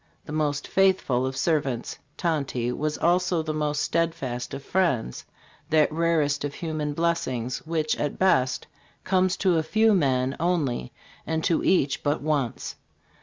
[0.25, 5.25] The most faithful of servants, Tonty was also the most steadfast of friends
[5.69, 8.65] that rarest of human blessings, which at best
[9.03, 10.91] comes to a few men only,
[11.27, 12.77] and to each but once.